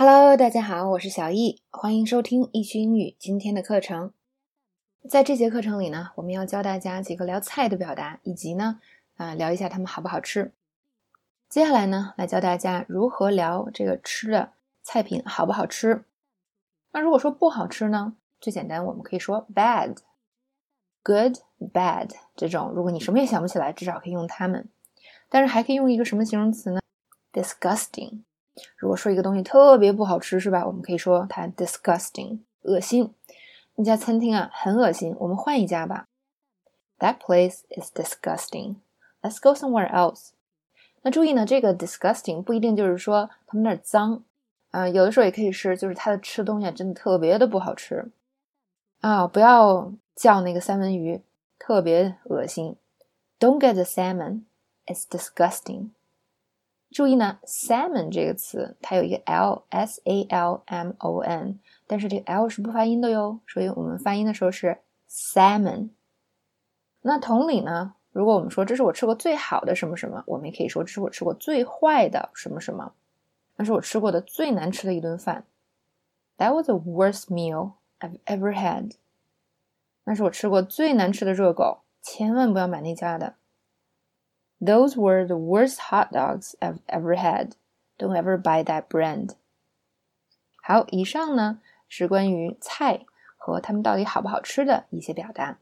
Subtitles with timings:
[0.00, 4.12] Hello，大家好，我是小易，欢迎收听易趣英语今天的课程。
[5.10, 8.78] 在这节课程里呢，我们要教大家几个聊菜的表达，以及呢，
[9.16, 10.52] 啊，聊一下它们好不好吃。
[11.48, 14.52] 接下来呢，来教大家如何聊这个吃的
[14.84, 16.04] 菜品好不好吃。
[16.92, 19.96] 那如果说不好吃呢，最简单，我们可以说 bad、
[21.02, 22.70] good、bad 这种。
[22.70, 24.68] 如果你什么也想不起来，至少可以用它们。
[25.28, 26.80] 但是还可以用一个什么形容词呢
[27.32, 28.20] ？disgusting。
[28.76, 30.66] 如果说一个东西特别不好吃，是吧？
[30.66, 33.14] 我们可以说它 disgusting，恶心。
[33.76, 36.06] 那家餐厅啊，很恶心，我们换一家吧。
[36.98, 38.76] That place is disgusting.
[39.22, 40.30] Let's go somewhere else.
[41.02, 44.24] 那注意呢，这个 disgusting 不一定就是说他们那儿脏
[44.72, 48.10] 啊，有的时候也可以是，就是他的吃东西真的特别的不好吃
[49.00, 49.26] 啊。
[49.28, 51.22] 不要叫那个三文鱼，
[51.58, 52.76] 特别恶心。
[53.38, 54.42] Don't get the salmon.
[54.86, 55.90] It's disgusting.
[56.90, 65.90] 注意呢，salmon 这个词它有一个 l，s a l m o n，但是这个 l 是不发音的哟，所以我们发音的时候是 salmon。
[67.02, 72.92] 那同理呢，如果我们说这是我吃过最好的什么什么，我们也可以说这是我吃过最坏的什么什么，
[73.56, 75.44] 那是我吃过的最难吃的一顿饭。
[76.38, 78.92] That was the worst meal I've ever had。
[80.04, 83.34] 那是我吃过最难吃的热狗，千万不要买那家的。
[84.59, 87.55] Those were the worst hot dogs I've ever had.
[87.97, 89.35] Don't ever buy that brand.
[90.61, 93.05] 好，以上呢是关于菜
[93.37, 95.59] 和它们到底好不好吃的一些表达。